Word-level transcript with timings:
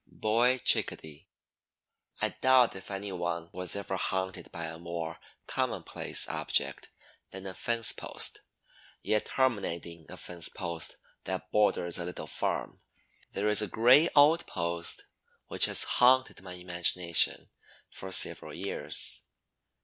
BOY 0.07 0.57
CHICKADEE. 0.57 1.29
I 2.23 2.29
doubt 2.29 2.75
if 2.75 2.89
any 2.89 3.11
one 3.11 3.51
was 3.53 3.75
ever 3.75 3.97
haunted 3.97 4.51
by 4.51 4.63
a 4.65 4.79
more 4.79 5.19
commonplace 5.45 6.27
object 6.27 6.89
than 7.29 7.45
a 7.45 7.53
fence 7.53 7.91
post; 7.91 8.41
yet, 9.03 9.25
terminating 9.25 10.07
a 10.09 10.17
fence 10.17 10.49
that 11.25 11.51
borders 11.51 11.99
a 11.99 12.05
little 12.05 12.25
farm, 12.25 12.81
there 13.33 13.47
is 13.47 13.61
a 13.61 13.67
gray 13.67 14.09
old 14.15 14.47
post 14.47 15.05
which 15.49 15.65
has 15.65 15.83
haunted 15.83 16.41
my 16.41 16.53
imagination 16.53 17.51
for 17.91 18.11
several 18.11 18.55
years. 18.55 19.27